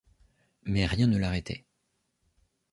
[0.63, 1.63] Mais rien ne l’arrêtait.